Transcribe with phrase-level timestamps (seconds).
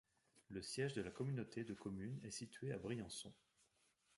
[0.49, 3.31] Le siège de la communauté de communes est situé à Briançon.